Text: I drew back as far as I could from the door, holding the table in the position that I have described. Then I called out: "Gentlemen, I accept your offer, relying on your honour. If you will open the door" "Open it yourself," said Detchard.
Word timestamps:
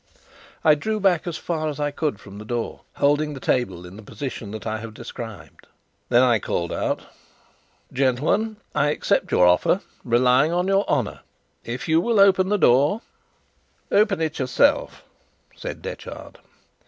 I 0.63 0.73
drew 0.73 0.99
back 0.99 1.27
as 1.27 1.37
far 1.37 1.69
as 1.69 1.79
I 1.79 1.91
could 1.91 2.19
from 2.19 2.39
the 2.39 2.43
door, 2.43 2.81
holding 2.95 3.35
the 3.35 3.39
table 3.39 3.85
in 3.85 3.97
the 3.97 4.01
position 4.01 4.49
that 4.49 4.65
I 4.65 4.79
have 4.79 4.95
described. 4.95 5.67
Then 6.09 6.23
I 6.23 6.39
called 6.39 6.73
out: 6.73 7.03
"Gentlemen, 7.93 8.57
I 8.73 8.87
accept 8.89 9.31
your 9.31 9.45
offer, 9.45 9.81
relying 10.03 10.51
on 10.51 10.67
your 10.67 10.89
honour. 10.89 11.19
If 11.63 11.87
you 11.87 12.01
will 12.01 12.19
open 12.19 12.49
the 12.49 12.57
door" 12.57 13.03
"Open 13.91 14.19
it 14.21 14.39
yourself," 14.39 15.03
said 15.55 15.83
Detchard. 15.83 16.39